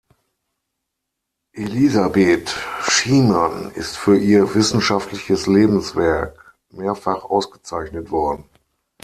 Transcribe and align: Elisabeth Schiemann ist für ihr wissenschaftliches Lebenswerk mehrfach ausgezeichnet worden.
Elisabeth 1.53 2.49
Schiemann 2.81 3.69
ist 3.75 3.95
für 3.97 4.17
ihr 4.17 4.55
wissenschaftliches 4.55 5.45
Lebenswerk 5.45 6.55
mehrfach 6.71 7.23
ausgezeichnet 7.23 8.09
worden. 8.09 8.45